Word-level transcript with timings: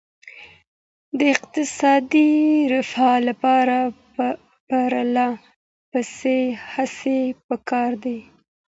د 1.17 1.19
اقتصادي 1.35 2.31
رفاه 2.73 3.17
لپاره 3.27 3.77
پرله 4.67 5.29
پسې 5.91 6.39
هڅې 6.73 7.19
پکار 7.47 7.91
دي. 8.03 8.19